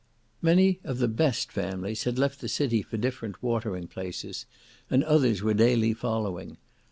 [0.41, 4.47] Many of the best families had left the city for different watering places,
[4.89, 6.57] and others were daily following.